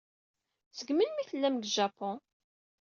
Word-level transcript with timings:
Seg 0.77 0.89
melmi 0.93 1.19
ay 1.21 1.27
tellam 1.29 1.55
deg 1.57 1.71
Japun? 1.77 2.15